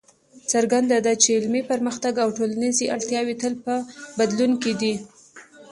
څرګنده 0.51 0.97
ده 1.05 1.13
چې 1.21 1.29
علمي 1.37 1.61
پرمختګ 1.71 2.13
او 2.23 2.29
ټولنیزې 2.37 2.85
اړتیاوې 2.95 3.35
تل 3.41 3.53
په 3.65 3.73
بدلون 4.19 4.51
کې 4.63 4.73
دي. 4.81 4.93